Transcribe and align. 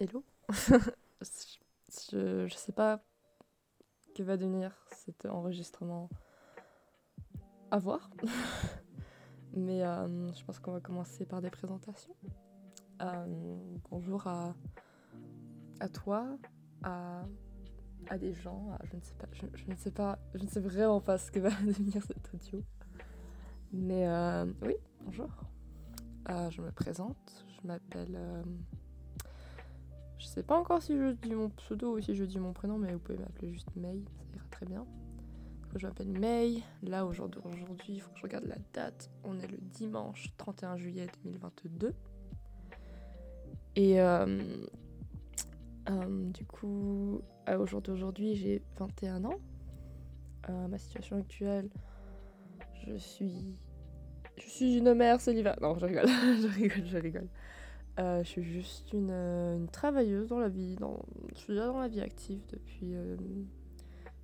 Hello? 0.00 0.24
je, 2.10 2.46
je 2.48 2.54
sais 2.54 2.72
pas 2.72 3.02
que 4.14 4.22
va 4.22 4.38
devenir 4.38 4.74
cet 4.92 5.26
enregistrement 5.26 6.08
à 7.70 7.78
voir. 7.78 8.08
Mais 9.52 9.84
euh, 9.84 10.32
je 10.32 10.42
pense 10.42 10.58
qu'on 10.58 10.72
va 10.72 10.80
commencer 10.80 11.26
par 11.26 11.42
des 11.42 11.50
présentations. 11.50 12.16
Euh, 13.02 13.58
bonjour 13.90 14.26
à, 14.26 14.54
à 15.80 15.90
toi, 15.90 16.38
à, 16.82 17.22
à 18.08 18.16
des 18.16 18.32
gens, 18.32 18.78
je 18.84 18.96
ne 18.96 19.02
sais 19.02 19.14
pas, 19.16 19.26
je, 19.32 19.44
je 19.52 19.70
ne 19.70 19.76
sais 19.76 19.90
pas, 19.90 20.18
je 20.32 20.42
ne 20.42 20.48
sais 20.48 20.60
vraiment 20.60 21.02
pas 21.02 21.18
ce 21.18 21.30
que 21.30 21.40
va 21.40 21.50
devenir 21.66 22.02
cet 22.04 22.32
audio. 22.32 22.64
Mais 23.74 24.08
euh, 24.08 24.46
oui, 24.62 24.76
bonjour. 25.04 25.28
Je 26.26 26.62
me 26.62 26.72
présente, 26.72 27.44
je 27.60 27.66
m'appelle. 27.66 28.18
Je 30.20 30.26
sais 30.26 30.42
pas 30.42 30.58
encore 30.58 30.82
si 30.82 30.96
je 30.96 31.12
dis 31.12 31.34
mon 31.34 31.48
pseudo 31.48 31.96
ou 31.96 32.00
si 32.00 32.14
je 32.14 32.24
dis 32.24 32.38
mon 32.38 32.52
prénom, 32.52 32.76
mais 32.76 32.92
vous 32.92 32.98
pouvez 32.98 33.18
m'appeler 33.18 33.52
juste 33.52 33.74
May, 33.74 34.02
ça 34.18 34.22
ira 34.36 34.44
très 34.50 34.66
bien. 34.66 34.80
Donc, 34.80 35.78
je 35.78 35.86
m'appelle 35.86 36.10
May. 36.10 36.62
Là, 36.82 37.06
aujourd'hui, 37.06 37.40
il 37.88 38.00
faut 38.00 38.10
que 38.10 38.18
je 38.18 38.22
regarde 38.22 38.44
la 38.44 38.58
date. 38.74 39.10
On 39.24 39.38
est 39.40 39.46
le 39.46 39.56
dimanche 39.56 40.30
31 40.36 40.76
juillet 40.76 41.06
2022. 41.24 41.94
Et 43.76 43.98
euh, 43.98 44.42
euh, 45.88 46.30
du 46.32 46.44
coup, 46.44 47.22
au 47.48 47.66
jour 47.66 47.80
d'aujourd'hui, 47.80 48.34
j'ai 48.34 48.62
21 48.78 49.24
ans. 49.24 49.40
Euh, 50.50 50.68
ma 50.68 50.76
situation 50.76 51.16
actuelle, 51.16 51.70
je 52.86 52.96
suis. 52.96 53.56
Je 54.36 54.48
suis 54.48 54.76
une 54.76 54.92
mère 54.92 55.18
célibataire. 55.20 55.62
Non, 55.62 55.78
je 55.78 55.86
rigole, 55.86 56.06
je 56.08 56.46
rigole, 56.46 56.86
je 56.86 56.98
rigole. 56.98 57.28
Euh, 57.98 58.22
je 58.22 58.28
suis 58.28 58.42
juste 58.42 58.92
une, 58.92 59.10
euh, 59.10 59.56
une 59.56 59.68
travailleuse 59.68 60.28
dans 60.28 60.38
la 60.38 60.48
vie. 60.48 60.76
Je 61.34 61.38
suis 61.38 61.52
déjà 61.52 61.66
dans 61.66 61.80
la 61.80 61.88
vie 61.88 62.00
active 62.00 62.40
depuis 62.50 62.94
euh, 62.94 63.16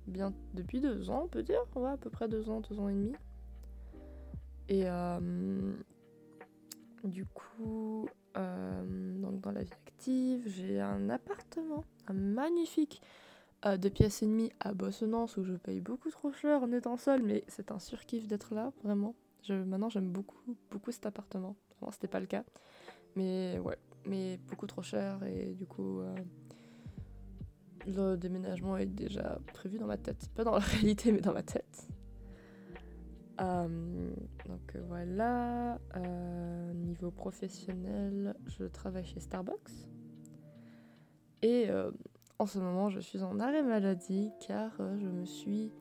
bien 0.07 0.33
depuis 0.53 0.79
deux 0.79 1.09
ans, 1.09 1.23
on 1.25 1.27
peut 1.27 1.43
dire. 1.43 1.61
À 1.75 1.97
peu 1.97 2.09
près 2.09 2.27
deux 2.27 2.49
ans, 2.49 2.61
deux 2.61 2.79
ans 2.79 2.89
et 2.89 2.93
demi. 2.93 3.13
Et 4.69 4.85
du 7.03 7.25
coup, 7.25 8.07
donc 8.35 9.41
dans 9.41 9.51
la 9.51 9.63
vie 9.63 9.73
active, 9.85 10.43
j'ai 10.47 10.81
un 10.81 11.09
appartement, 11.09 11.83
magnifique 12.11 13.01
de 13.65 13.89
pièces 13.89 14.23
et 14.23 14.25
demie 14.25 14.51
à 14.59 14.73
Bossonance 14.73 15.37
où 15.37 15.43
je 15.43 15.53
paye 15.53 15.79
beaucoup 15.81 16.09
trop 16.09 16.31
cher 16.31 16.63
en 16.63 16.71
étant 16.71 16.97
seule, 16.97 17.23
mais 17.23 17.43
c'est 17.47 17.71
un 17.71 17.79
surkiff 17.79 18.27
d'être 18.27 18.55
là, 18.55 18.71
vraiment. 18.83 19.15
Maintenant, 19.49 19.89
j'aime 19.89 20.09
beaucoup, 20.09 20.37
beaucoup 20.71 20.91
cet 20.91 21.05
appartement. 21.05 21.55
Avant, 21.81 21.91
c'était 21.91 22.07
pas 22.07 22.19
le 22.19 22.25
cas. 22.25 22.43
Mais 23.17 23.57
ouais, 23.57 23.79
mais 24.05 24.37
beaucoup 24.47 24.67
trop 24.67 24.83
cher 24.83 25.23
et 25.23 25.55
du 25.55 25.65
coup, 25.65 26.01
euh, 26.01 26.15
le 27.87 28.15
déménagement 28.15 28.77
est 28.77 28.85
déjà 28.85 29.39
prévu 29.55 29.79
dans 29.79 29.87
ma 29.87 29.97
tête. 29.97 30.29
Pas 30.35 30.43
dans 30.43 30.51
la 30.51 30.59
réalité, 30.59 31.11
mais 31.11 31.21
dans 31.21 31.33
ma 31.33 31.41
tête. 31.41 31.87
Euh, 33.41 34.11
donc 34.45 34.77
voilà, 34.87 35.79
Euh, 35.95 36.73
niveau 36.73 37.09
professionnel, 37.09 38.35
je 38.45 38.65
travaille 38.65 39.05
chez 39.05 39.19
Starbucks. 39.19 39.87
Et 41.41 41.69
en 42.39 42.45
ce 42.45 42.59
moment, 42.59 42.89
je 42.89 42.99
suis 42.99 43.23
en 43.23 43.39
arrêt 43.39 43.63
maladie 43.63 44.31
car 44.45 44.71
je 44.77 45.07
me 45.07 45.25
suis 45.25 45.71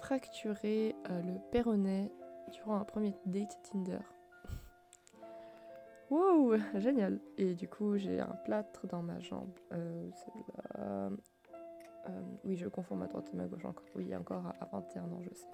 fracturé 0.00 0.94
le 1.08 1.38
péroné 1.50 2.10
durant 2.52 2.76
un 2.76 2.84
premier 2.84 3.14
date 3.26 3.58
Tinder. 3.64 4.00
Wow, 6.14 6.56
génial. 6.76 7.18
Et 7.38 7.54
du 7.54 7.66
coup, 7.66 7.96
j'ai 7.96 8.20
un 8.20 8.36
plâtre 8.44 8.86
dans 8.86 9.02
ma 9.02 9.18
jambe. 9.18 9.50
Euh, 9.72 10.08
celle-là. 10.12 11.10
Euh, 12.08 12.20
oui, 12.44 12.56
je 12.56 12.68
confonds 12.68 12.94
ma 12.94 13.06
droite 13.06 13.28
et 13.32 13.36
ma 13.36 13.46
gauche 13.46 13.64
encore. 13.64 13.84
Oui, 13.96 14.14
encore 14.14 14.46
à, 14.46 14.54
à 14.60 14.68
21 14.72 15.02
ans, 15.04 15.22
je 15.22 15.34
sais. 15.34 15.46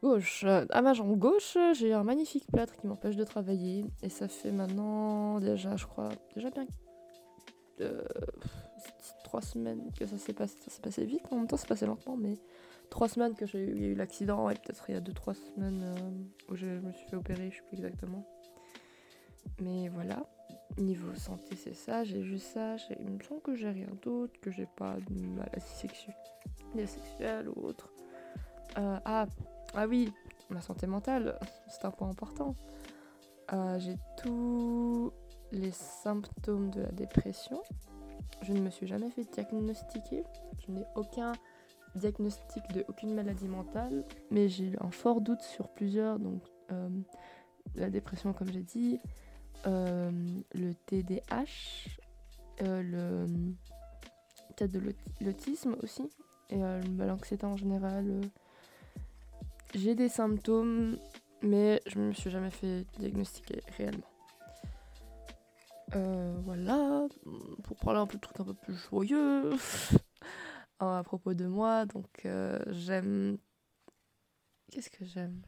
Gauche. 0.00 0.44
Euh, 0.44 0.64
À 0.70 0.80
ma 0.80 0.92
jambe 0.92 1.18
gauche, 1.18 1.56
j'ai 1.72 1.92
un 1.92 2.04
magnifique 2.04 2.46
plâtre 2.52 2.76
qui 2.76 2.86
m'empêche 2.86 3.16
de 3.16 3.24
travailler. 3.24 3.84
Et 4.02 4.10
ça 4.10 4.28
fait 4.28 4.52
maintenant 4.52 5.40
déjà, 5.40 5.74
je 5.74 5.86
crois, 5.86 6.10
déjà 6.34 6.50
bien 6.50 6.66
euh, 7.80 8.04
trois 9.24 9.42
semaines 9.42 9.90
que 9.98 10.06
ça 10.06 10.18
s'est 10.18 10.34
passé. 10.34 10.56
Ça 10.60 10.70
s'est 10.70 10.82
passé 10.82 11.04
vite. 11.04 11.26
En 11.32 11.36
même 11.36 11.48
temps, 11.48 11.56
c'est 11.56 11.68
passé 11.68 11.84
lentement, 11.84 12.16
mais 12.16 12.34
trois 12.90 13.08
semaines 13.08 13.34
que 13.34 13.44
j'ai 13.46 13.58
eu, 13.58 13.92
eu 13.92 13.94
l'accident. 13.96 14.50
Et 14.50 14.54
peut-être 14.54 14.84
il 14.88 14.94
y 14.94 14.98
a 14.98 15.00
deux, 15.00 15.14
trois 15.14 15.34
semaines 15.34 15.84
où 16.48 16.54
je 16.54 16.66
me 16.66 16.92
suis 16.92 17.08
fait 17.08 17.16
opérer, 17.16 17.50
je 17.50 17.56
sais 17.56 17.62
plus 17.62 17.76
exactement. 17.78 18.24
Mais 19.60 19.88
voilà. 19.88 20.26
Niveau 20.78 21.14
santé, 21.14 21.56
c'est 21.56 21.74
ça. 21.74 22.04
J'ai 22.04 22.22
juste 22.22 22.48
ça. 22.52 22.76
Il 23.00 23.10
me 23.10 23.22
semble 23.22 23.40
que 23.40 23.54
j'ai 23.54 23.70
rien 23.70 23.88
d'autre, 24.02 24.38
que 24.40 24.50
j'ai 24.50 24.68
pas 24.76 24.96
de 25.08 25.20
maladie 25.24 26.06
sexuelle 26.86 27.48
ou 27.48 27.66
autre. 27.66 27.90
Euh, 28.78 28.98
ah, 29.04 29.26
ah 29.74 29.86
oui, 29.86 30.12
ma 30.50 30.60
santé 30.60 30.86
mentale, 30.86 31.38
c'est 31.68 31.84
un 31.84 31.90
point 31.90 32.10
important. 32.10 32.54
Euh, 33.52 33.78
j'ai 33.78 33.96
tous 34.18 35.12
les 35.52 35.70
symptômes 35.70 36.70
de 36.70 36.82
la 36.82 36.90
dépression. 36.90 37.62
Je 38.42 38.52
ne 38.52 38.60
me 38.60 38.70
suis 38.70 38.86
jamais 38.86 39.10
fait 39.10 39.24
diagnostiquer. 39.24 40.24
Je 40.66 40.72
n'ai 40.72 40.84
aucun 40.94 41.32
diagnostic 41.94 42.62
de 42.74 42.84
aucune 42.88 43.14
maladie 43.14 43.48
mentale, 43.48 44.04
mais 44.30 44.48
j'ai 44.48 44.64
eu 44.64 44.76
un 44.80 44.90
fort 44.90 45.20
doute 45.20 45.40
sur 45.42 45.68
plusieurs. 45.68 46.18
Donc, 46.18 46.42
euh, 46.70 46.88
la 47.74 47.88
dépression, 47.88 48.32
comme 48.32 48.52
j'ai 48.52 48.62
dit, 48.62 49.00
le 49.64 50.72
TDAH, 50.86 51.88
euh, 52.62 52.82
le 52.82 53.26
peut-être 54.56 54.72
de 54.72 54.78
l'aut- 54.78 54.92
l'autisme 55.20 55.76
aussi, 55.82 56.08
et 56.50 56.62
euh, 56.62 56.80
l'anxiété 56.98 57.44
en 57.46 57.56
général. 57.56 58.06
euh. 58.08 58.20
J'ai 59.74 59.94
des 59.94 60.08
symptômes, 60.08 60.98
mais 61.42 61.82
je 61.86 61.98
me 61.98 62.12
suis 62.12 62.30
jamais 62.30 62.50
fait 62.50 62.86
diagnostiquer 62.98 63.60
réellement. 63.76 64.06
Euh, 65.94 66.36
voilà, 66.44 67.06
pour 67.62 67.76
parler 67.76 68.00
un 68.00 68.06
peu 68.06 68.16
de 68.16 68.20
trucs 68.22 68.40
un 68.40 68.44
peu 68.44 68.54
plus 68.54 68.74
joyeux 68.74 69.50
à 70.80 71.02
propos 71.04 71.34
de 71.34 71.46
moi, 71.46 71.84
donc 71.86 72.26
j'aime. 72.68 73.36
Qu'est-ce 74.70 74.90
que 74.90 75.04
j'aime? 75.04 75.42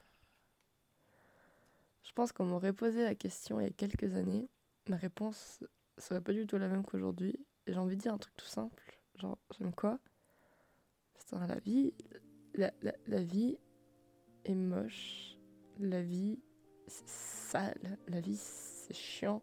Pense 2.18 2.32
qu'on 2.32 2.46
m'aurait 2.46 2.72
posé 2.72 3.04
la 3.04 3.14
question 3.14 3.60
il 3.60 3.62
y 3.62 3.66
a 3.68 3.70
quelques 3.70 4.16
années. 4.16 4.48
Ma 4.88 4.96
réponse 4.96 5.62
serait 5.98 6.20
pas 6.20 6.32
du 6.32 6.48
tout 6.48 6.58
la 6.58 6.66
même 6.66 6.84
qu'aujourd'hui. 6.84 7.38
J'ai 7.68 7.78
envie 7.78 7.94
de 7.94 8.00
dire 8.00 8.12
un 8.12 8.18
truc 8.18 8.34
tout 8.36 8.44
simple. 8.44 8.98
Genre, 9.20 9.38
j'aime 9.56 9.72
quoi? 9.72 10.00
Putain, 11.16 11.46
la 11.46 11.60
vie. 11.60 11.94
La, 12.54 12.72
la, 12.82 12.92
la 13.06 13.22
vie 13.22 13.56
est 14.44 14.56
moche. 14.56 15.36
La 15.78 16.02
vie, 16.02 16.40
c'est 16.88 17.06
sale. 17.08 17.98
La 18.08 18.18
vie, 18.20 18.36
c'est 18.36 18.94
chiant. 18.94 19.40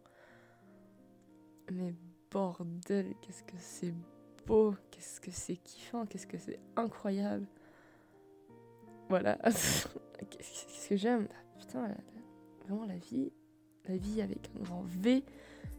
Mais 1.72 1.94
bordel, 2.30 3.14
qu'est-ce 3.22 3.42
que 3.42 3.56
c'est 3.56 3.94
beau. 4.46 4.74
Qu'est-ce 4.90 5.18
que 5.18 5.30
c'est 5.30 5.56
kiffant. 5.56 6.04
Qu'est-ce 6.04 6.26
que 6.26 6.36
c'est 6.36 6.60
incroyable. 6.76 7.46
Voilà. 9.08 9.36
Qu'est-ce 10.30 10.90
que 10.90 10.96
j'aime? 10.96 11.26
Putain, 11.58 11.88
la- 11.88 12.15
vraiment 12.66 12.86
la 12.86 12.96
vie. 12.98 13.32
La 13.88 13.96
vie 13.96 14.20
avec 14.20 14.50
un 14.58 14.62
grand 14.64 14.82
V. 14.86 15.22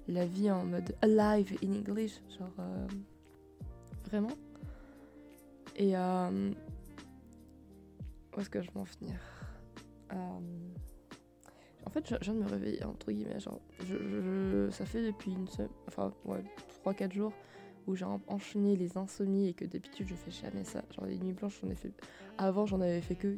La 0.07 0.25
vie 0.25 0.49
en 0.49 0.65
mode 0.65 0.95
alive 1.01 1.57
in 1.63 1.73
English. 1.73 2.13
Genre. 2.37 2.49
euh, 2.59 2.87
vraiment. 4.05 4.31
Et. 5.75 5.95
euh, 5.95 6.51
où 8.35 8.39
est-ce 8.39 8.49
que 8.49 8.61
je 8.61 8.69
vais 8.71 8.79
en 8.79 8.85
finir 8.85 9.15
Euh, 10.13 10.15
En 11.85 11.89
fait, 11.89 12.07
je 12.09 12.15
viens 12.21 12.33
de 12.35 12.39
me 12.39 12.47
réveiller, 12.49 12.83
entre 12.83 13.11
guillemets. 13.11 13.39
Genre, 13.39 13.59
je, 13.85 13.95
je- 13.97 14.69
ça 14.71 14.85
fait 14.85 15.03
depuis 15.05 15.31
une 15.31 15.47
semaine, 15.47 15.71
enfin, 15.87 16.13
ouais, 16.25 16.43
3-4 16.85 17.11
jours 17.13 17.33
où 17.87 17.95
j'ai 17.95 18.05
en- 18.05 18.21
enchaîné 18.27 18.75
les 18.75 18.97
insomnies 18.97 19.47
et 19.49 19.53
que 19.53 19.65
d'habitude 19.65 20.07
je 20.07 20.13
fais 20.15 20.31
jamais 20.31 20.63
ça. 20.65 20.83
Genre, 20.95 21.05
les 21.05 21.17
nuits 21.17 21.33
blanches, 21.33 21.59
j'en 21.63 21.69
ai 21.69 21.75
fait. 21.75 21.91
Avant, 22.37 22.65
j'en 22.65 22.79
avais 22.81 23.01
fait 23.01 23.15
que. 23.15 23.35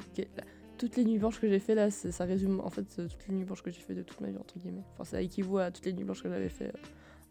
Toutes 0.80 0.96
les 0.96 1.04
nuits 1.04 1.20
blanches 1.20 1.40
que 1.40 1.48
j'ai 1.48 1.60
fait 1.60 1.76
là, 1.76 1.92
ça 1.92 2.24
résume 2.24 2.62
en 2.62 2.70
fait 2.70 2.84
toutes 2.84 3.28
les 3.28 3.36
nuits 3.36 3.44
blanches 3.44 3.62
que 3.62 3.70
j'ai 3.70 3.82
fait 3.82 3.94
de 3.94 4.02
toute 4.02 4.22
ma 4.22 4.30
vie, 4.30 4.38
entre 4.38 4.58
guillemets. 4.58 4.86
Enfin, 4.94 5.04
ça 5.04 5.22
équivaut 5.22 5.58
à 5.58 5.70
toutes 5.70 5.86
les 5.86 5.94
nuits 5.94 6.06
blanches 6.06 6.24
que 6.24 6.30
j'avais 6.30 6.50
fait 6.50 6.70
euh, 6.70 6.80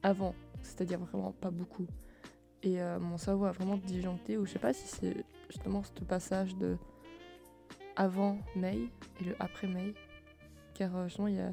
avant, 0.02 0.34
c'est-à-dire 0.62 1.00
vraiment 1.00 1.32
pas 1.32 1.50
beaucoup. 1.50 1.86
Et 2.62 2.80
euh, 2.82 2.98
mon 2.98 3.16
cerveau 3.16 3.46
a 3.46 3.52
vraiment 3.52 3.76
disjoncté, 3.78 4.36
ou 4.36 4.44
je 4.44 4.52
sais 4.52 4.58
pas 4.58 4.72
si 4.72 4.86
c'est 4.86 5.24
justement 5.48 5.82
ce 5.82 6.04
passage 6.04 6.56
de 6.56 6.76
avant 7.96 8.38
May 8.54 8.90
et 9.20 9.24
le 9.24 9.34
après 9.40 9.66
May. 9.66 9.94
Car 10.74 10.94
euh, 10.96 11.08
justement, 11.08 11.28
il 11.28 11.36
y 11.36 11.40
a, 11.40 11.52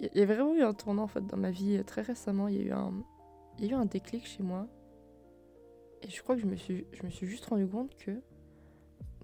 il 0.00 0.10
y 0.14 0.22
a 0.22 0.26
vraiment 0.26 0.54
eu 0.54 0.62
un 0.62 0.74
tournant 0.74 1.04
en 1.04 1.08
fait 1.08 1.26
dans 1.26 1.36
ma 1.36 1.50
vie 1.50 1.76
euh, 1.76 1.82
très 1.82 2.02
récemment. 2.02 2.48
Il 2.48 2.56
y 2.56 2.60
a 2.60 2.62
eu 2.62 2.72
un, 2.72 2.92
il 3.58 3.64
y 3.64 3.68
a 3.68 3.72
eu 3.72 3.74
un 3.74 3.86
déclic 3.86 4.26
chez 4.26 4.42
moi. 4.42 4.68
Et 6.02 6.08
je 6.08 6.22
crois 6.22 6.36
que 6.36 6.42
je 6.42 6.46
me 6.46 6.56
suis, 6.56 6.86
je 6.92 7.02
me 7.02 7.10
suis 7.10 7.26
juste 7.26 7.46
rendu 7.46 7.66
compte 7.66 7.96
que, 7.96 8.22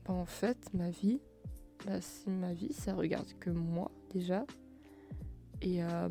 bah, 0.04 0.14
en 0.14 0.26
fait, 0.26 0.72
ma 0.74 0.90
vie, 0.90 1.20
bah, 1.86 2.00
c'est 2.00 2.30
ma 2.30 2.52
vie, 2.52 2.72
ça 2.72 2.94
regarde 2.94 3.32
que 3.40 3.50
moi 3.50 3.90
déjà. 4.10 4.44
Et 5.60 5.82
euh, 5.82 6.08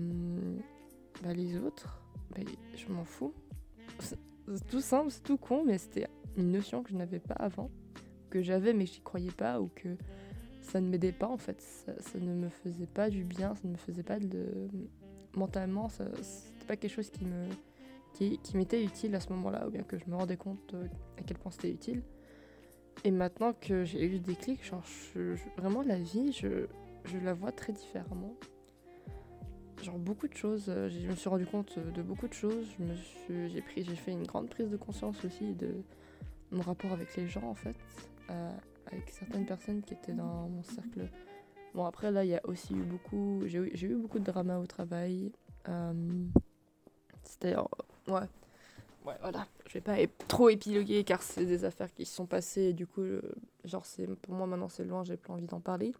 bah, 1.23 1.33
les 1.33 1.57
autres, 1.57 2.01
bah, 2.31 2.41
je 2.75 2.87
m'en 2.91 3.05
fous. 3.05 3.33
C'est 3.99 4.17
tout 4.67 4.81
simple, 4.81 5.11
c'est 5.11 5.23
tout 5.23 5.37
con, 5.37 5.63
mais 5.65 5.77
c'était 5.77 6.07
une 6.37 6.51
notion 6.51 6.83
que 6.83 6.89
je 6.89 6.95
n'avais 6.95 7.19
pas 7.19 7.35
avant, 7.35 7.69
que 8.29 8.41
j'avais 8.41 8.73
mais 8.73 8.85
j'y 8.85 9.01
croyais 9.01 9.31
pas, 9.31 9.61
ou 9.61 9.69
que 9.75 9.97
ça 10.61 10.81
ne 10.81 10.89
m'aidait 10.89 11.11
pas 11.11 11.27
en 11.27 11.37
fait. 11.37 11.61
Ça, 11.61 11.93
ça, 11.99 12.19
ne 12.19 12.33
me 12.33 12.49
faisait 12.49 12.87
pas 12.87 13.09
du 13.09 13.23
bien, 13.23 13.55
ça 13.55 13.61
ne 13.65 13.73
me 13.73 13.77
faisait 13.77 14.03
pas 14.03 14.19
de. 14.19 14.67
Mentalement, 15.35 15.87
c'était 15.89 16.65
pas 16.67 16.75
quelque 16.75 16.91
chose 16.91 17.09
qui 17.09 17.23
me 17.23 17.47
qui, 18.13 18.37
qui 18.39 18.57
m'était 18.57 18.83
utile 18.83 19.15
à 19.15 19.19
ce 19.19 19.29
moment-là, 19.29 19.67
ou 19.67 19.71
bien 19.71 19.83
que 19.83 19.97
je 19.97 20.05
me 20.07 20.15
rendais 20.15 20.37
compte 20.37 20.75
à 21.17 21.23
quel 21.23 21.37
point 21.37 21.51
c'était 21.51 21.71
utile. 21.71 22.01
Et 23.03 23.11
maintenant 23.11 23.53
que 23.53 23.83
j'ai 23.83 24.05
eu 24.05 24.19
des 24.19 24.35
clics, 24.35 24.63
genre, 24.63 24.83
vraiment 25.57 25.81
la 25.81 25.97
vie, 25.97 26.31
je, 26.31 26.67
je 27.05 27.17
la 27.17 27.33
vois 27.33 27.51
très 27.51 27.73
différemment 27.73 28.35
genre 29.83 29.97
beaucoup 29.97 30.27
de 30.27 30.35
choses. 30.35 30.65
Euh, 30.69 30.89
je 30.89 31.07
me 31.07 31.15
suis 31.15 31.29
rendu 31.29 31.45
compte 31.45 31.77
de 31.79 32.01
beaucoup 32.01 32.27
de 32.27 32.33
choses. 32.33 32.67
j'ai 33.29 33.61
pris, 33.61 33.83
j'ai 33.83 33.95
fait 33.95 34.11
une 34.11 34.25
grande 34.25 34.49
prise 34.49 34.69
de 34.69 34.77
conscience 34.77 35.23
aussi 35.25 35.53
de 35.53 35.83
mon 36.51 36.61
rapport 36.61 36.91
avec 36.91 37.15
les 37.15 37.27
gens 37.27 37.43
en 37.43 37.55
fait, 37.55 37.75
euh, 38.29 38.51
avec 38.87 39.09
certaines 39.09 39.45
personnes 39.45 39.81
qui 39.81 39.93
étaient 39.93 40.13
dans 40.13 40.49
mon 40.49 40.63
cercle. 40.63 41.09
Bon 41.73 41.85
après 41.85 42.11
là, 42.11 42.25
il 42.25 42.31
y 42.31 42.35
a 42.35 42.41
aussi 42.45 42.73
eu 42.73 42.83
beaucoup, 42.83 43.41
j'ai 43.45 43.59
eu, 43.59 43.95
beaucoup 43.95 44.19
de 44.19 44.25
drama 44.25 44.59
au 44.59 44.65
travail. 44.65 45.31
Euh, 45.69 45.93
c'était 47.23 47.55
ouais. 48.07 48.27
Ouais, 49.05 49.15
voilà, 49.21 49.47
je 49.67 49.73
vais 49.73 49.81
pas 49.81 49.95
trop 50.27 50.49
épiloguer 50.49 51.03
car 51.03 51.23
c'est 51.23 51.45
des 51.45 51.65
affaires 51.65 51.91
qui 51.91 52.05
se 52.05 52.13
sont 52.15 52.27
passées 52.27 52.61
et 52.61 52.73
du 52.73 52.85
coup, 52.85 53.03
genre, 53.65 53.85
c'est 53.85 54.05
pour 54.07 54.33
moi 54.33 54.45
maintenant 54.45 54.69
c'est 54.69 54.85
loin, 54.85 55.03
j'ai 55.03 55.17
plus 55.17 55.33
envie 55.33 55.47
d'en 55.47 55.59
parler. 55.59 55.93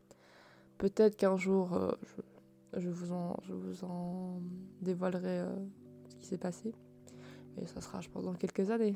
Peut-être 0.77 1.15
qu'un 1.15 1.35
jour, 1.35 1.77
je, 2.03 2.21
je 2.77 2.89
vous 2.89 3.11
en, 3.11 3.35
je 3.43 3.53
vous 3.53 3.83
en 3.83 4.41
dévoilerai 4.81 5.39
euh, 5.39 5.55
ce 6.09 6.15
qui 6.15 6.25
s'est 6.25 6.37
passé. 6.37 6.73
Et 7.61 7.67
ça 7.67 7.81
sera, 7.81 7.99
je 8.01 8.09
pense, 8.09 8.23
dans 8.23 8.33
quelques 8.33 8.71
années. 8.71 8.95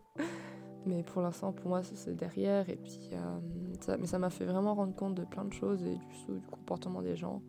mais 0.86 1.02
pour 1.02 1.20
l'instant, 1.22 1.52
pour 1.52 1.68
moi, 1.68 1.82
c'est 1.82 2.14
derrière. 2.16 2.68
Et 2.70 2.76
puis, 2.76 3.10
euh, 3.12 3.96
mais 3.98 4.06
ça 4.06 4.18
m'a 4.18 4.30
fait 4.30 4.46
vraiment 4.46 4.74
rendre 4.74 4.94
compte 4.94 5.14
de 5.14 5.24
plein 5.24 5.44
de 5.44 5.52
choses 5.52 5.82
et 5.82 5.96
du, 5.96 6.40
du 6.40 6.46
comportement 6.50 7.02
des 7.02 7.16
gens, 7.16 7.42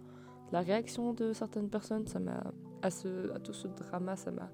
la 0.52 0.62
réaction 0.62 1.14
de 1.14 1.32
certaines 1.32 1.70
personnes. 1.70 2.06
Ça 2.08 2.20
m'a, 2.20 2.44
à, 2.82 2.92
ce, 2.92 3.32
à 3.34 3.40
tout 3.40 3.54
ce 3.54 3.68
drama, 3.70 4.16
ça 4.18 4.32
m'a, 4.32 4.50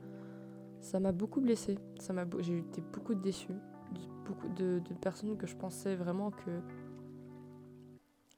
ça 0.82 1.00
m'a 1.00 1.12
beaucoup 1.12 1.42
blessé. 1.42 1.78
Ça 2.00 2.14
m'a, 2.14 2.26
j'ai 2.40 2.58
été 2.58 2.82
beaucoup 2.94 3.16
déçue. 3.16 3.56
De, 4.56 4.82
personnes 5.02 5.36
que 5.36 5.46
je 5.46 5.58
pensais 5.58 5.94
vraiment 5.96 6.32
que 6.32 6.62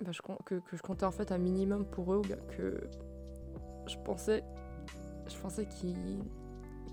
bah, 0.04 0.12
je, 0.12 0.22
que, 0.44 0.56
que, 0.56 0.76
je 0.76 0.82
comptais 0.82 1.06
en 1.06 1.12
fait 1.12 1.32
un 1.32 1.38
minimum 1.38 1.86
pour 1.86 2.16
eux, 2.16 2.22
que 2.58 2.90
je 3.86 3.98
pensais, 4.04 4.44
je 5.28 5.38
pensais 5.38 5.68
qu'ils 5.68 6.24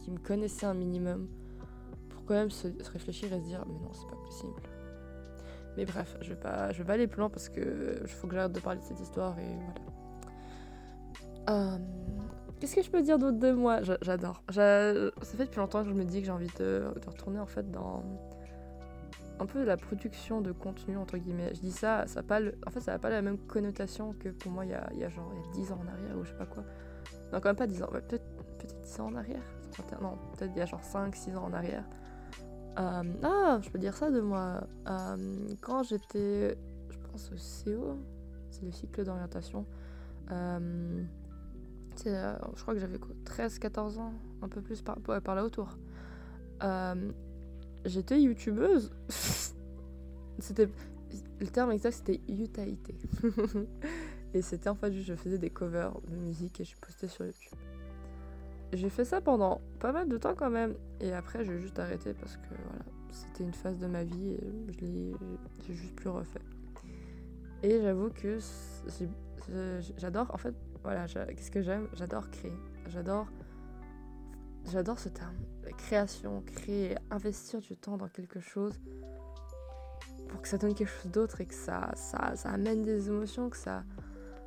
me 0.09 0.19
connaissaient 0.19 0.67
un 0.67 0.75
minimum 0.75 1.29
pour 2.11 2.27
quand 2.27 2.35
même 2.35 2.51
se, 2.51 2.69
réfléchir 2.93 3.33
et 3.33 3.41
se 3.41 3.45
dire 3.45 3.65
mais 3.67 3.79
non 3.79 3.93
c'est 3.93 4.09
pas 4.09 4.23
possible. 4.23 4.61
Mais 5.79 5.87
bref, 5.87 6.19
je 6.21 6.31
vais 6.31 6.41
pas, 6.41 6.73
je 6.73 6.79
vais 6.79 6.85
pas 6.85 6.95
aller 6.95 7.07
plus 7.07 7.21
loin 7.21 7.31
parce 7.31 7.49
que 7.49 8.01
il 8.03 8.09
faut 8.09 8.27
que 8.27 8.35
j'arrête 8.35 8.53
de 8.53 8.61
parler 8.61 8.81
de 8.81 8.85
cette 8.85 9.01
histoire 9.01 9.39
et 9.39 9.57
voilà. 11.47 11.75
Euh, 11.75 11.79
qu'est-ce 12.61 12.77
que 12.77 12.83
je 12.83 12.91
peux 12.91 13.03
dire 13.03 13.19
d'autre 13.19 13.39
de 13.39 13.53
moi? 13.53 13.81
J'adore. 14.03 14.43
Ça 14.51 14.93
fait 15.23 15.45
depuis 15.45 15.59
longtemps 15.59 15.83
que 15.83 15.89
je 15.89 15.95
me 15.95 16.05
dis 16.05 16.21
que 16.21 16.27
j'ai 16.27 16.33
envie 16.33 16.51
de, 16.59 16.85
retourner 17.07 17.41
en 17.41 17.47
fait 17.47 17.71
dans 17.71 18.05
un 19.39 19.47
peu 19.47 19.65
la 19.65 19.79
production 19.79 20.43
de 20.43 20.53
contenu, 20.53 20.99
entre 20.99 21.17
guillemets. 21.17 21.53
Je 21.55 21.61
dis 21.61 21.73
ça, 21.73 22.07
ça 22.07 22.23
pas 22.23 22.41
en 22.67 22.71
fait, 22.71 22.81
ça 22.81 22.93
n'a 22.93 22.99
pas 22.99 23.11
la 23.11 23.23
même 23.23 23.39
connotation 23.39 24.13
que 24.13 24.29
pour 24.29 24.53
moi 24.53 24.67
il 24.67 24.71
y 24.71 24.75
a, 24.75 25.09
genre 25.09 25.33
il 25.35 25.41
y 25.41 25.49
a 25.49 25.65
10 25.65 25.73
ans 25.73 25.81
en 25.83 25.89
arrière 25.89 26.19
ou 26.19 26.25
je 26.25 26.31
sais 26.31 26.37
pas 26.37 26.47
quoi. 26.47 26.63
Non, 27.33 27.41
quand 27.41 27.49
même 27.49 27.57
pas 27.57 27.67
10 27.67 27.83
ans, 27.83 27.89
peut-être 27.91 28.25
peut 28.59 28.67
10 28.83 29.01
ans 29.01 29.07
en 29.07 29.15
arrière. 29.15 29.43
Non, 30.03 30.19
peut-être 30.37 30.53
il 30.55 30.59
y 30.59 30.63
a 30.63 30.67
genre 30.67 30.83
5-6 30.83 31.37
ans 31.37 31.45
en 31.45 31.53
arrière. 31.53 31.85
Euh, 32.79 33.03
ah, 33.23 33.59
je 33.63 33.71
peux 33.71 33.79
dire 33.79 33.97
ça 33.97 34.11
de 34.11 34.21
moi. 34.21 34.63
Euh, 34.89 35.49
quand 35.61 35.83
j'étais, 35.83 36.57
je 36.91 36.99
pense 37.11 37.31
au 37.33 37.37
CO, 37.65 37.99
c'est 38.51 38.65
le 38.65 38.73
cycle 38.73 39.05
d'orientation. 39.05 39.67
Euh, 40.31 41.03
je 42.05 42.63
crois 42.63 42.75
que 42.75 42.81
j'avais 42.81 42.99
13-14 43.25 43.99
ans, 43.99 44.13
un 44.43 44.49
peu 44.49 44.61
plus 44.61 44.83
par, 44.83 44.99
là 45.35 45.45
autour 45.45 45.77
j'étais 47.85 48.21
youtubeuse. 48.21 48.91
c'était 50.39 50.69
le 51.41 51.47
terme 51.47 51.73
exact 51.73 51.93
c'était 51.93 52.21
yutaïté. 52.29 52.95
et 54.35 54.43
c'était 54.43 54.69
en 54.69 54.75
fait 54.75 54.93
je 54.93 55.15
faisais 55.15 55.39
des 55.39 55.51
covers 55.51 56.01
de 56.09 56.17
musique 56.17 56.61
et 56.61 56.65
je 56.65 56.77
postais 56.77 57.09
sur 57.09 57.25
YouTube. 57.25 57.59
J'ai 58.73 58.89
fait 58.89 59.05
ça 59.05 59.21
pendant 59.21 59.61
pas 59.81 59.93
mal 59.93 60.09
de 60.09 60.17
temps 60.17 60.35
quand 60.35 60.51
même 60.51 60.75
et 61.01 61.13
après 61.13 61.45
j'ai 61.45 61.59
juste 61.59 61.79
arrêté 61.79 62.15
parce 62.15 62.37
que 62.37 62.55
voilà, 62.67 62.85
c'était 63.11 63.43
une 63.43 63.55
phase 63.55 63.79
de 63.79 63.87
ma 63.87 64.05
vie 64.05 64.35
et 64.35 64.73
je 64.73 64.81
l'ai 64.81 65.13
j'ai 65.67 65.75
juste 65.75 65.97
plus 65.97 66.09
refait. 66.09 66.43
Et 67.63 67.81
j'avoue 67.83 68.11
que 68.11 68.39
j'adore 69.99 70.33
en 70.33 70.39
fait 70.39 70.55
voilà, 70.83 71.07
qu'est-ce 71.07 71.51
que 71.51 71.63
j'aime? 71.63 71.89
J'adore 71.95 72.31
créer. 72.31 72.57
J'adore 72.89 73.27
j'adore 74.71 74.99
ce 74.99 75.09
terme 75.09 75.37
création, 75.77 76.43
créer, 76.43 76.97
investir 77.11 77.61
du 77.61 77.77
temps 77.77 77.97
dans 77.97 78.09
quelque 78.09 78.41
chose 78.41 78.75
pour 80.29 80.43
que 80.43 80.49
ça 80.49 80.59
donne 80.59 80.75
quelque 80.75 80.89
chose 80.89 81.11
d'autre 81.11 81.41
et 81.41 81.47
que 81.47 81.55
ça, 81.55 81.91
ça, 81.95 82.37
ça 82.37 82.51
amène 82.51 82.83
des 82.83 83.09
émotions, 83.09 83.51
que 83.51 83.57
ça, 83.57 83.83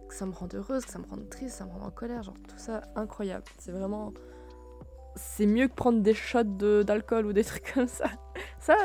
que 0.08 0.16
ça 0.16 0.26
me 0.26 0.32
rende 0.32 0.54
heureuse, 0.56 0.86
que 0.86 0.92
ça 0.92 1.00
me 1.00 1.06
rende 1.06 1.30
triste, 1.30 1.58
ça 1.58 1.66
me 1.66 1.72
rend 1.72 1.86
en 1.86 1.92
colère, 1.92 2.24
genre 2.24 2.38
tout 2.48 2.58
ça 2.58 2.84
incroyable. 2.96 3.44
C'est 3.60 3.72
vraiment. 3.72 4.14
C'est 5.16 5.46
mieux 5.46 5.68
que 5.68 5.74
prendre 5.74 6.02
des 6.02 6.14
shots 6.14 6.44
d'alcool 6.84 7.26
ou 7.28 7.34
des 7.34 7.44
trucs 7.44 7.74
comme 7.74 7.88
ça. 7.88 8.06
Ça, 8.60 8.76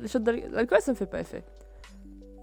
les 0.00 0.08
shots 0.08 0.18
d'alcool, 0.18 0.80
ça 0.80 0.92
me 0.92 0.96
fait 0.96 1.06
pas 1.06 1.20
effet. 1.20 1.44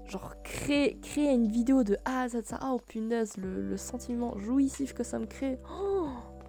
Genre, 0.07 0.35
créer, 0.55 1.33
une 1.33 1.47
vidéo 1.47 1.83
de 1.83 1.97
A 2.05 2.21
à 2.21 2.29
Z, 2.29 2.43
ça, 2.45 2.59
oh 2.63 2.79
punaise, 2.87 3.37
le, 3.37 3.61
le 3.61 3.77
sentiment 3.77 4.37
jouissif 4.37 4.93
que 4.93 5.03
ça 5.03 5.19
me 5.19 5.25
crée. 5.25 5.59
Oh, 5.69 6.07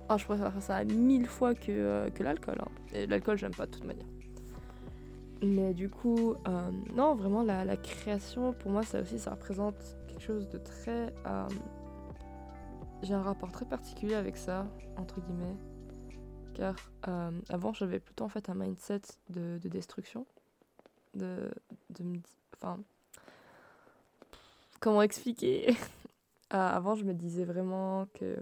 ah, 0.08 0.17
je 0.17 0.25
préfère 0.25 0.53
ça 0.62 0.85
mille 0.85 1.26
fois 1.26 1.55
que, 1.55 1.70
euh, 1.70 2.11
que 2.11 2.23
l'alcool. 2.23 2.56
Hein. 2.61 2.70
Et 2.93 3.06
l'alcool, 3.06 3.37
j'aime 3.38 3.55
pas 3.55 3.67
de 3.67 3.73
toute 3.73 3.85
manière. 3.85 4.06
Mais 5.43 5.75
du 5.75 5.91
coup, 5.91 6.35
euh, 6.49 6.70
non, 6.94 7.14
vraiment, 7.14 7.43
la, 7.43 7.64
la, 7.64 7.76
création, 7.76 8.53
pour 8.53 8.70
moi, 8.70 8.82
ça 8.82 9.00
aussi, 9.00 9.19
ça 9.19 9.32
représente 9.32 9.75
quelque 10.06 10.23
chose 10.23 10.49
de 10.49 10.58
très. 10.58 11.12
Euh, 11.26 11.49
j'ai 13.03 13.14
un 13.14 13.23
rapport 13.23 13.50
très 13.53 13.67
particulier 13.67 14.14
avec 14.14 14.37
ça, 14.37 14.67
entre 14.97 15.20
guillemets. 15.20 15.56
Car 16.55 16.75
avant, 17.51 17.75
j'avais 17.75 18.01
plutôt 18.01 18.25
en 18.25 18.31
fait 18.31 18.48
un 18.48 18.55
mindset 18.55 19.03
de, 19.29 19.58
de 19.58 19.69
destruction. 19.69 20.27
De, 21.15 21.51
de 21.91 22.05
Enfin. 22.55 22.79
Comment 24.81 25.03
expliquer? 25.03 25.75
Avant, 26.51 26.95
je 26.95 27.05
me 27.05 27.13
disais 27.13 27.45
vraiment 27.45 28.06
que 28.15 28.37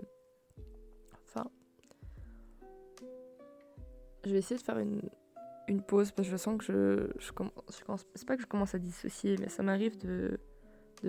je 4.26 4.32
vais 4.32 4.38
essayer 4.38 4.56
de 4.56 4.62
faire 4.62 4.78
une, 4.78 5.82
pause 5.82 6.12
parce 6.12 6.28
que 6.28 6.32
je 6.32 6.36
sens 6.36 6.58
que 6.58 7.12
je, 7.18 7.32
commence, 7.32 8.06
c'est 8.14 8.26
pas 8.26 8.36
que 8.36 8.42
je 8.42 8.46
commence 8.46 8.74
à 8.74 8.78
dissocier, 8.78 9.36
mais 9.38 9.48
ça 9.48 9.62
m'arrive 9.62 9.98
de, 9.98 10.38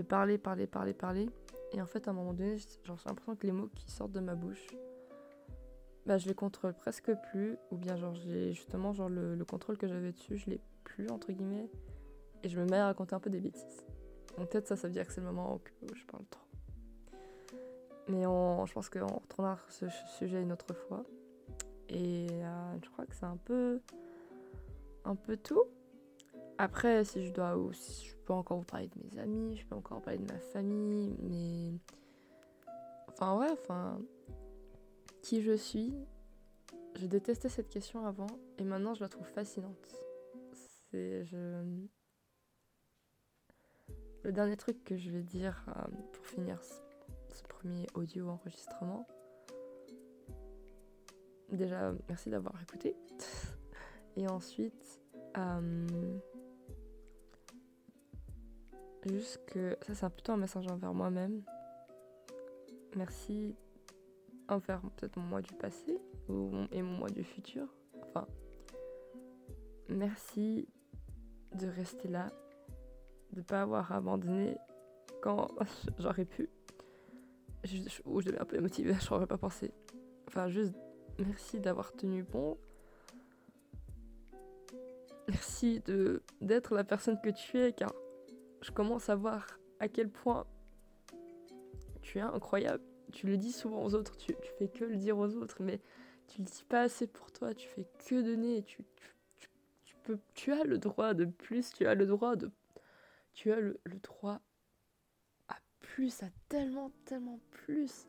parler, 0.04 0.38
parler, 0.38 0.68
parler, 0.68 0.94
parler. 0.94 1.30
Et 1.74 1.82
en 1.82 1.86
fait, 1.86 2.08
à 2.08 2.12
un 2.12 2.14
moment 2.14 2.34
donné, 2.34 2.58
j'ai 2.58 2.68
l'impression 2.88 3.36
que 3.36 3.46
les 3.46 3.52
mots 3.52 3.70
qui 3.74 3.90
sortent 3.92 4.12
de 4.12 4.20
ma 4.20 4.36
bouche, 4.36 4.68
bah, 6.06 6.18
je 6.18 6.28
les 6.28 6.36
contrôle 6.36 6.74
presque 6.74 7.12
plus. 7.32 7.58
Ou 7.72 7.78
bien, 7.78 7.96
genre, 7.96 8.14
j'ai 8.16 8.54
justement, 8.54 8.94
le, 9.08 9.36
le 9.36 9.46
contrôle 9.46 9.78
que 9.78 9.88
j'avais 9.88 10.12
dessus, 10.12 10.38
je 10.38 10.50
l'ai 10.50 10.60
plus, 10.84 11.10
entre 11.10 11.32
guillemets. 11.32 11.70
Et 12.44 12.50
je 12.50 12.60
me 12.60 12.66
mets 12.66 12.78
à 12.78 12.86
raconter 12.86 13.16
un 13.16 13.20
peu 13.20 13.30
des 13.30 13.40
bêtises. 13.40 13.84
Donc, 14.38 14.50
peut-être 14.50 14.68
ça, 14.68 14.76
ça 14.76 14.88
veut 14.88 14.94
dire 14.94 15.06
que 15.08 15.14
c'est 15.14 15.22
le 15.22 15.28
moment 15.28 15.56
où 15.56 15.96
je 15.96 16.06
parle 16.06 16.26
trop. 16.30 16.42
Mais 18.08 18.26
on, 18.26 18.66
je 18.66 18.74
pense 18.74 18.90
qu'on 18.90 19.08
retournera 19.08 19.58
ce 19.70 19.88
sujet 20.18 20.42
une 20.42 20.52
autre 20.52 20.74
fois. 20.74 21.04
Et 21.90 22.28
euh, 22.32 22.78
je 22.84 22.90
crois 22.90 23.06
que 23.06 23.16
c'est 23.16 23.26
un 23.26 23.38
peu, 23.38 23.80
un 25.04 25.16
peu 25.16 25.38
tout. 25.38 25.64
Après, 26.58 27.04
si 27.04 27.26
je 27.26 27.34
dois, 27.34 27.58
si 27.74 28.08
je 28.08 28.16
peux 28.16 28.34
encore 28.34 28.58
vous 28.58 28.64
parler 28.66 28.88
de 28.88 29.00
mes 29.04 29.20
amis, 29.20 29.58
je 29.58 29.66
peux 29.66 29.76
encore 29.76 30.02
parler 30.02 30.20
de 30.20 30.32
ma 30.32 30.40
famille, 30.40 31.16
mais 31.22 31.74
enfin 33.10 33.38
ouais, 33.38 33.52
enfin 33.52 34.00
qui 35.22 35.42
je 35.42 35.54
suis. 35.54 35.94
Je 36.96 37.08
détestais 37.08 37.50
cette 37.50 37.68
question 37.68 38.06
avant 38.06 38.28
et 38.58 38.64
maintenant 38.64 38.94
je 38.94 39.02
la 39.02 39.10
trouve 39.10 39.28
fascinante. 39.28 39.76
C'est 40.54 41.26
je 41.26 41.62
le 44.26 44.32
dernier 44.32 44.58
truc 44.58 44.84
que 44.84 44.98
je 44.98 45.12
vais 45.12 45.22
dire 45.22 45.64
euh, 45.70 45.82
pour 46.12 46.26
finir 46.26 46.60
ce 46.64 47.44
premier 47.44 47.86
audio 47.94 48.28
enregistrement, 48.28 49.08
déjà, 51.52 51.94
merci 52.10 52.32
d'avoir 52.32 52.60
écouté. 52.64 52.96
Et 54.18 54.28
ensuite, 54.28 55.00
euh, 55.38 55.88
juste 59.06 59.46
que 59.46 59.78
ça, 59.82 59.94
c'est 59.94 60.10
plutôt 60.10 60.32
un 60.32 60.38
message 60.38 60.66
envers 60.68 60.94
moi-même. 60.94 61.44
Merci 62.96 63.56
envers 64.48 64.82
peut-être 64.82 65.18
mon 65.18 65.24
moi 65.24 65.42
du 65.42 65.54
passé 65.54 66.00
et 66.72 66.82
mon 66.82 66.98
moi 66.98 67.10
du 67.10 67.24
futur. 67.24 67.68
Enfin, 68.02 68.26
merci 69.88 70.68
de 71.54 71.68
rester 71.68 72.08
là, 72.08 72.32
de 73.36 73.42
pas 73.42 73.62
avoir 73.62 73.92
abandonné 73.92 74.58
quand 75.22 75.50
j'aurais 76.00 76.26
pu. 76.26 76.50
ou 78.06 78.22
je 78.22 78.28
devais 78.28 78.40
un 78.40 78.46
peu 78.46 78.60
motiver, 78.60 78.94
je 79.00 79.10
n'aurais 79.12 79.28
pas 79.28 79.38
pensé. 79.38 79.72
Enfin, 80.28 80.50
juste 80.50 80.74
merci 81.20 81.60
d'avoir 81.60 81.94
tenu 81.94 82.24
bon. 82.24 82.58
Merci 85.28 85.80
de 85.82 86.22
d'être 86.42 86.76
la 86.76 86.84
personne 86.84 87.20
que 87.22 87.30
tu 87.30 87.60
es, 87.60 87.74
car 87.74 87.94
je 88.62 88.72
commence 88.72 89.10
à 89.10 89.16
voir 89.16 89.60
à 89.80 89.88
quel 89.88 90.10
point 90.10 90.46
tu 92.02 92.20
es 92.20 92.22
incroyable. 92.22 92.84
Tu 93.12 93.28
le 93.28 93.38
dis 93.38 93.52
souvent 93.52 93.84
aux 93.84 93.96
autres, 93.96 94.18
tu, 94.18 94.36
fais 94.58 94.68
que 94.68 94.86
le 94.86 94.98
dire 94.98 95.18
aux 95.18 95.36
autres, 95.36 95.58
mais 95.62 95.80
tu 96.28 96.42
le 96.42 96.46
dis 96.46 96.64
pas 96.68 96.82
assez 96.82 97.08
pour 97.08 97.32
toi, 97.32 97.54
tu 97.54 97.68
fais 97.68 97.86
que 98.08 98.22
donner, 98.22 98.64
tu, 98.64 98.84
tu, 99.38 99.50
tu 100.34 100.52
as 100.52 100.64
le 100.64 100.78
droit 100.78 101.14
de 101.14 101.26
plus, 101.26 101.72
tu 101.72 101.86
as 101.86 101.96
le 101.96 102.06
droit 102.06 102.36
de... 102.36 102.52
Tu 103.36 103.52
as 103.52 103.60
le, 103.60 103.80
le 103.84 104.00
droit 104.00 104.42
à 105.48 105.56
plus, 105.80 106.24
à 106.24 106.28
tellement, 106.50 106.92
tellement 107.06 107.40
plus. 107.52 108.08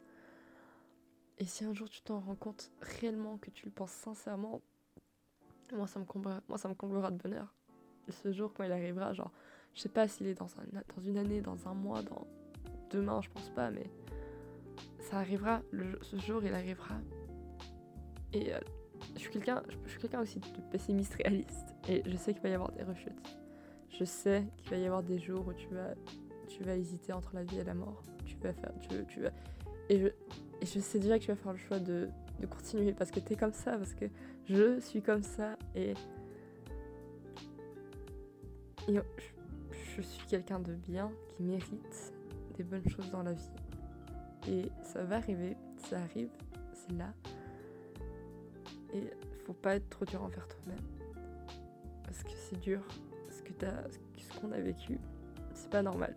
Et 1.39 1.45
si 1.45 1.65
un 1.65 1.75
jour 1.75 1.91
tu 1.91 2.01
t'en 2.01 2.21
rends 2.21 2.35
compte 2.35 2.71
réellement, 2.81 3.37
que 3.37 3.51
tu 3.51 3.67
le 3.67 3.71
penses 3.71 3.91
sincèrement, 3.91 4.63
moi 5.73 5.87
ça 5.87 6.01
me 6.01 6.05
comblera, 6.05 6.41
moi, 6.49 6.59
ça 6.59 6.69
me 6.69 6.75
comblera 6.75 7.11
de 7.11 7.17
bonheur. 7.17 7.55
Ce 8.09 8.33
jour, 8.33 8.53
quand 8.55 8.65
il 8.65 8.73
arrivera, 8.73 9.13
genre, 9.13 9.33
je 9.75 9.81
sais 9.81 9.89
pas 9.89 10.09
s'il 10.09 10.27
est 10.29 10.35
dans, 10.35 10.47
un, 10.47 10.83
dans 10.97 11.03
une 11.03 11.19
année, 11.19 11.41
dans 11.41 11.69
un 11.69 11.75
mois, 11.75 12.03
dans 12.03 12.27
demain, 12.91 13.21
je 13.21 13.29
pense 13.29 13.51
pas, 13.51 13.71
mais 13.71 13.91
ça 15.01 15.19
arrivera, 15.19 15.61
le, 15.73 15.99
ce 16.03 16.17
jour 16.17 16.45
il 16.45 16.55
arrivera. 16.55 16.95
Et 18.33 18.55
euh, 18.55 18.61
je 19.15 19.21
suis 19.21 19.31
quelqu'un 19.31 19.63
quelqu'un 20.01 20.21
aussi 20.21 20.41
de 20.41 20.61
pessimiste 20.71 21.15
réaliste. 21.15 21.75
Et 21.89 22.03
je 22.07 22.17
sais 22.17 22.33
qu'il 22.33 22.43
va 22.43 22.49
y 22.49 22.55
avoir 22.55 22.73
des 22.73 22.83
rechutes. 22.83 23.39
Je 23.99 24.05
sais 24.05 24.45
qu'il 24.59 24.71
va 24.71 24.77
y 24.77 24.85
avoir 24.85 25.03
des 25.03 25.19
jours 25.19 25.47
où 25.47 25.53
tu 25.53 25.69
vas, 25.69 25.95
tu 26.49 26.63
vas 26.63 26.77
hésiter 26.77 27.13
entre 27.13 27.35
la 27.35 27.45
vie 27.45 27.59
et 27.59 27.65
la 27.65 27.75
mort. 27.75 28.03
Tu 28.25 28.37
vas 28.37 28.53
faire. 28.53 28.73
Tu, 29.09 29.21
vas, 29.21 29.31
et, 29.89 29.99
je, 29.99 30.07
et 30.07 30.67
je 30.67 30.81
sais 30.81 30.99
déjà 30.99 31.19
que 31.19 31.25
tu 31.25 31.31
vas 31.31 31.37
faire 31.37 31.53
le 31.53 31.59
choix 31.59 31.79
de, 31.79 32.09
de 32.41 32.47
continuer 32.47 32.93
parce 32.93 33.11
que 33.11 33.21
tu 33.21 33.33
es 33.33 33.37
comme 33.37 33.53
ça, 33.53 33.79
parce 33.79 33.95
que 33.95 34.07
je 34.45 34.81
suis 34.81 35.01
comme 35.01 35.23
ça. 35.23 35.57
Et. 35.75 35.95
et 38.89 38.95
je, 38.95 39.01
je 39.97 40.03
suis 40.03 40.27
quelqu'un 40.27 40.61
de 40.61 40.75
bien 40.75 41.11
qui 41.29 41.43
mérite 41.43 42.13
des 42.57 42.65
bonnes 42.65 42.89
choses 42.89 43.11
dans 43.11 43.23
la 43.23 43.33
vie. 43.33 43.51
Et 44.49 44.71
ça 44.83 45.03
va 45.05 45.17
arriver, 45.17 45.57
ça 45.89 45.99
arrive, 46.01 46.31
c'est 46.73 46.93
là. 46.93 47.13
Et 48.95 49.11
faut 49.45 49.55
pas 49.55 49.77
être 49.77 49.89
trop 49.89 50.05
dur 50.05 50.23
envers 50.23 50.47
toi-même. 50.47 50.85
Parce 52.05 52.23
que 52.23 52.31
c'est 52.37 52.61
dur. 52.61 52.81
Que 53.55 54.23
ce 54.23 54.41
qu'on 54.41 54.53
a 54.53 54.59
vécu, 54.59 54.99
c'est 55.55 55.71
pas 55.71 55.83
normal. 55.83 56.15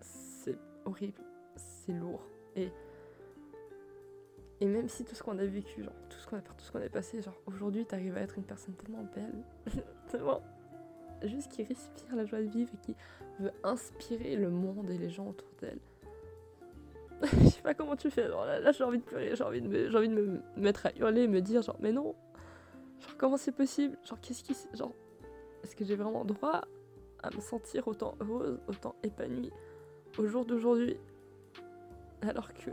C'est 0.00 0.56
horrible, 0.84 1.22
c'est 1.56 1.92
lourd. 1.92 2.22
Et 2.56 2.70
et 4.62 4.66
même 4.66 4.88
si 4.88 5.04
tout 5.04 5.16
ce 5.16 5.24
qu'on 5.24 5.38
a 5.38 5.44
vécu, 5.44 5.82
genre 5.82 5.92
tout 6.08 6.18
ce 6.18 6.26
qu'on 6.28 6.36
a, 6.36 6.40
tout 6.40 6.54
ce 6.58 6.70
qu'on 6.70 6.80
a 6.80 6.88
passé, 6.88 7.20
genre 7.20 7.34
aujourd'hui 7.46 7.84
t'arrives 7.84 8.16
à 8.16 8.20
être 8.20 8.38
une 8.38 8.44
personne 8.44 8.74
tellement 8.74 9.04
belle, 9.12 9.42
tellement 10.08 10.40
juste 11.24 11.50
qui 11.50 11.64
respire 11.64 12.14
la 12.14 12.24
joie 12.24 12.38
de 12.38 12.46
vivre 12.46 12.70
et 12.72 12.86
qui 12.86 12.94
veut 13.40 13.50
inspirer 13.64 14.36
le 14.36 14.50
monde 14.50 14.88
et 14.88 14.98
les 14.98 15.10
gens 15.10 15.26
autour 15.28 15.48
d'elle. 15.60 15.80
je 17.22 17.48
sais 17.48 17.62
pas 17.62 17.74
comment 17.74 17.96
tu 17.96 18.08
fais. 18.08 18.28
Genre 18.28 18.44
là, 18.44 18.70
j'ai 18.70 18.84
envie 18.84 18.98
de 18.98 19.02
pleurer, 19.02 19.34
j'ai 19.34 19.42
envie 19.42 19.62
de 19.62 19.66
me, 19.66 19.90
j'ai 19.90 19.96
envie 19.98 20.08
de 20.08 20.14
me 20.14 20.40
mettre 20.56 20.86
à 20.86 20.92
hurler, 20.96 21.26
me 21.26 21.40
dire 21.40 21.62
genre 21.62 21.78
mais 21.80 21.90
non. 21.90 22.14
Genre 23.00 23.16
comment 23.16 23.36
c'est 23.36 23.50
possible? 23.50 23.98
Genre 24.04 24.20
qu'est-ce 24.20 24.44
qui 24.44 24.56
genre 24.74 24.94
est-ce 25.62 25.76
que 25.76 25.84
j'ai 25.84 25.96
vraiment 25.96 26.24
droit 26.24 26.62
à 27.22 27.30
me 27.30 27.40
sentir 27.40 27.86
autant 27.88 28.14
heureuse, 28.20 28.58
autant 28.68 28.94
épanouie 29.02 29.52
au 30.18 30.26
jour 30.26 30.44
d'aujourd'hui? 30.44 30.96
Alors 32.22 32.52
que 32.52 32.70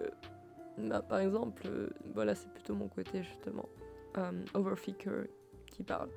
bah, 0.77 1.01
par 1.01 1.19
exemple 1.19 1.63
euh, 1.67 1.89
voilà, 2.13 2.35
c'est 2.35 2.51
plutôt 2.51 2.75
mon 2.75 2.87
côté 2.87 3.23
justement 3.23 3.67
um, 4.15 4.43
overthinker 4.53 5.25
qui 5.67 5.83
parle 5.83 6.09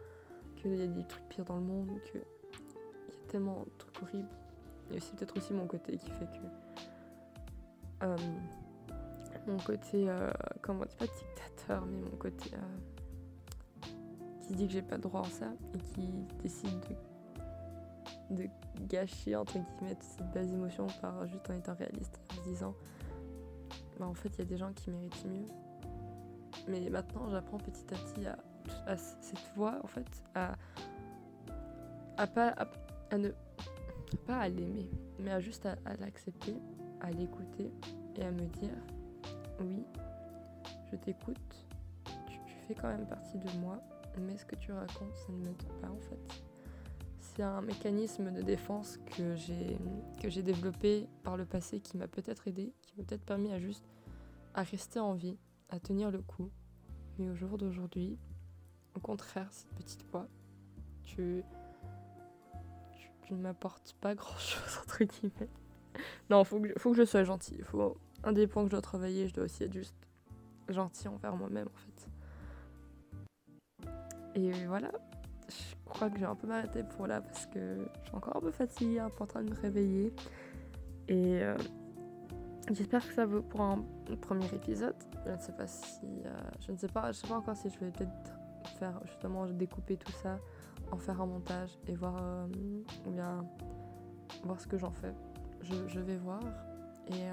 qu'il 0.57 0.77
y 0.77 0.83
a 0.83 0.87
des 0.87 1.05
trucs 1.05 1.29
pires 1.29 1.45
dans 1.45 1.57
le 1.57 1.63
monde, 1.63 2.01
qu'il 2.05 2.21
y 2.21 2.23
a 2.23 3.29
tellement 3.29 3.65
de 3.65 3.71
trucs 3.79 4.03
horribles. 4.03 4.29
Et 4.91 5.01
c'est 5.01 5.17
peut-être 5.17 5.37
aussi 5.37 5.53
mon 5.53 5.67
côté 5.67 5.97
qui 5.97 6.11
fait 6.11 6.27
que 6.27 8.05
euh, 8.05 8.17
mon 9.47 9.59
côté, 9.59 10.09
euh, 10.09 10.31
comment 10.61 10.85
dire, 10.85 10.97
pas 10.97 11.07
dictateur, 11.07 11.85
mais 11.87 11.99
mon 11.99 12.17
côté 12.17 12.51
qui 14.43 14.55
dit 14.55 14.67
que 14.67 14.73
j'ai 14.73 14.83
pas 14.83 14.97
le 14.97 15.03
droit 15.03 15.23
à 15.23 15.31
ça 15.31 15.53
et 15.75 15.79
qui 15.79 16.09
décide 16.43 16.81
de, 18.31 18.49
gâcher 18.89 19.37
entre 19.37 19.59
guillemets 19.59 19.97
cette 20.01 20.33
belles 20.33 20.53
émotions 20.53 20.87
par 21.01 21.27
juste 21.27 21.49
en 21.51 21.55
étant 21.55 21.75
réaliste, 21.75 22.19
en 22.31 22.35
se 22.37 22.49
disant 22.49 22.75
bah 23.99 24.07
en 24.07 24.15
fait 24.15 24.31
il 24.31 24.39
y 24.39 24.43
a 24.43 24.45
des 24.47 24.57
gens 24.57 24.73
qui 24.73 24.91
méritent 24.91 25.27
mieux. 25.27 25.47
Mais 26.69 26.89
maintenant 26.89 27.29
j'apprends 27.31 27.59
petit 27.59 27.85
à 27.93 27.97
petit 27.97 28.27
à, 28.87 28.97
cette 28.97 29.39
voix 29.55 29.79
en 29.83 29.87
fait, 29.87 30.07
à, 30.35 30.55
à 32.17 32.27
pas 32.27 32.55
à, 33.11 33.19
ne 33.19 33.31
pas 34.27 34.39
à 34.39 34.49
l'aimer, 34.49 34.91
mais 35.19 35.31
à 35.31 35.41
juste 35.41 35.67
à 35.67 35.77
l'accepter 36.01 36.57
à 37.03 37.11
l'écouter 37.11 37.71
et 38.17 38.23
à 38.23 38.31
me 38.31 38.47
dire 38.47 38.75
oui, 39.61 39.85
je 40.91 40.97
t'écoute, 40.97 41.67
tu, 42.27 42.39
fais 42.67 42.75
quand 42.75 42.89
même 42.89 43.07
partie 43.07 43.39
de 43.39 43.59
moi, 43.61 43.83
mais 44.21 44.37
ce 44.37 44.45
que 44.45 44.57
tu 44.57 44.73
racontes, 44.73 45.15
ça 45.15 45.33
ne 45.33 45.39
m'aide 45.39 45.63
pas 45.81 45.89
en 45.89 46.01
fait. 46.01 46.43
C'est 47.21 47.43
un 47.43 47.63
mécanisme 47.63 48.31
de 48.31 48.43
défense 48.43 48.99
que 49.17 49.35
j'ai 49.37 49.79
que 50.21 50.29
j'ai 50.29 50.43
développé 50.43 51.09
par 51.23 51.37
le 51.37 51.47
passé 51.47 51.81
qui 51.81 51.97
m'a 51.97 52.09
peut-être 52.09 52.47
aidé, 52.49 52.73
qui 52.83 52.95
m'a 52.97 53.05
peut-être 53.05 53.25
permis 53.25 53.53
à 53.53 53.59
juste 53.59 53.85
à 54.55 54.63
rester 54.63 55.01
en 55.01 55.15
vie, 55.15 55.39
à 55.71 55.81
tenir 55.81 56.11
le 56.11 56.21
coup. 56.21 56.51
Mais 57.19 57.29
au 57.29 57.35
jour 57.35 57.57
d'aujourd'hui, 57.57 58.19
au 58.95 59.01
contraire, 59.01 59.49
cette 59.51 59.73
petite 59.75 60.05
voix, 60.11 60.29
tu, 61.05 61.43
tu, 63.23 63.35
ne 63.35 63.39
m'apportes 63.39 63.95
pas 64.01 64.15
grand-chose 64.15 64.79
entre 64.83 65.05
guillemets. 65.05 65.49
non, 66.31 66.45
faut 66.45 66.61
que, 66.61 66.79
faut 66.79 66.91
que 66.91 66.99
je 66.99 67.05
sois 67.05 67.25
gentil. 67.25 67.63
Faut, 67.63 67.97
un 68.25 68.33
des 68.33 68.47
points 68.47 68.63
que 68.63 68.69
je 68.69 68.73
dois 68.73 68.83
travailler, 68.83 69.29
je 69.29 69.35
dois 69.35 69.45
aussi 69.45 69.65
être 69.65 69.73
juste 69.73 69.97
gentil 70.69 71.09
envers 71.09 71.37
moi-même 71.37 71.69
en 71.69 71.79
fait. 71.79 72.12
Et 74.35 74.51
voilà, 74.67 74.91
je 75.49 75.75
crois 75.85 76.11
que 76.11 76.19
j'ai 76.19 76.25
un 76.25 76.35
peu 76.35 76.47
m'arrêter 76.47 76.83
pour 76.83 77.07
là 77.07 77.21
parce 77.21 77.47
que 77.47 77.87
je 78.01 78.07
suis 78.07 78.17
encore 78.17 78.37
un 78.37 78.41
peu 78.41 78.51
fatiguée, 78.51 79.01
un 79.01 79.11
peu 79.11 79.25
en 79.25 79.27
train 79.27 79.43
de 79.43 79.51
me 79.51 79.55
réveiller. 79.55 80.13
Et 81.09 81.43
euh, 81.43 81.57
j'espère 82.71 83.07
que 83.07 83.13
ça 83.13 83.27
vaut 83.27 83.43
pour 83.43 83.61
un, 83.61 83.85
premier 84.21 84.47
épisode. 84.55 84.95
Je 85.27 85.31
ne 85.31 85.39
sais 85.39 85.53
pas 85.53 85.67
si, 85.67 86.07
euh, 86.25 86.31
je 86.61 86.73
ne 86.73 86.77
sais 86.77 86.89
pas, 86.89 87.13
je 87.13 87.19
sais 87.19 87.29
pas 87.29 87.37
encore 87.37 87.57
si 87.57 87.71
je 87.71 87.79
vais 87.79 87.91
peut-être 87.91 88.33
faire 88.79 89.01
justement 89.07 89.47
découper 89.47 89.97
tout 89.97 90.13
ça, 90.23 90.39
en 90.91 90.97
faire 90.97 91.21
un 91.21 91.27
montage 91.27 91.79
et 91.87 91.95
voir 91.95 92.17
euh, 92.21 92.47
ou 93.07 93.11
bien 93.11 93.45
voir 94.45 94.61
ce 94.61 94.67
que 94.67 94.79
j'en 94.79 94.93
fais 94.93 95.15
je, 95.63 96.01
vais 96.01 96.17
voir. 96.17 96.41
Et 97.09 97.29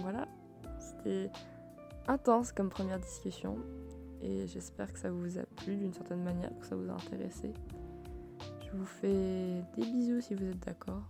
voilà, 0.00 0.28
c'était 0.78 1.30
intense 2.06 2.52
comme 2.52 2.68
première 2.68 3.00
discussion. 3.00 3.58
Et 4.22 4.46
j'espère 4.46 4.92
que 4.92 5.00
ça 5.00 5.10
vous 5.10 5.38
a 5.38 5.42
d'une 5.66 5.92
certaine 5.92 6.22
manière, 6.22 6.50
que 6.58 6.66
ça 6.66 6.76
vous 6.76 6.88
a 6.90 6.94
intéressé. 6.94 7.52
Je 8.64 8.76
vous 8.76 8.84
fais 8.84 9.62
des 9.76 9.86
bisous 9.86 10.20
si 10.20 10.34
vous 10.34 10.44
êtes 10.44 10.60
d'accord. 10.60 11.02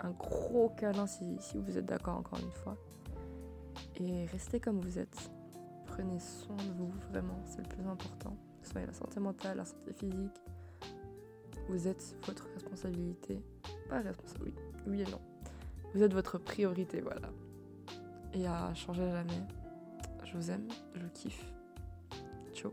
Un 0.00 0.10
gros 0.10 0.70
câlin 0.76 1.06
si, 1.06 1.36
si 1.40 1.58
vous 1.58 1.76
êtes 1.78 1.86
d'accord 1.86 2.18
encore 2.18 2.38
une 2.38 2.50
fois. 2.50 2.76
Et 3.96 4.26
restez 4.26 4.60
comme 4.60 4.80
vous 4.80 4.98
êtes. 4.98 5.30
Prenez 5.86 6.18
soin 6.18 6.56
de 6.56 6.72
vous, 6.78 6.90
vraiment, 7.10 7.38
c'est 7.44 7.58
le 7.58 7.68
plus 7.68 7.86
important. 7.86 8.36
Soit 8.62 8.86
la 8.86 8.92
santé 8.92 9.20
mentale, 9.20 9.58
la 9.58 9.64
santé 9.64 9.92
physique. 9.92 10.42
Vous 11.68 11.86
êtes 11.86 12.16
votre 12.26 12.48
responsabilité. 12.54 13.42
Pas 13.88 14.00
responsable, 14.00 14.44
oui 14.46 14.54
oui 14.86 15.02
et 15.02 15.10
non. 15.10 15.20
Vous 15.94 16.02
êtes 16.02 16.14
votre 16.14 16.38
priorité, 16.38 17.00
voilà. 17.00 17.28
Et 18.32 18.46
à 18.46 18.72
changer 18.74 19.08
jamais. 19.10 19.42
Je 20.24 20.36
vous 20.36 20.50
aime, 20.50 20.66
je 20.94 21.00
vous 21.00 21.10
kiffe. 21.10 21.52
Ciao. 22.54 22.72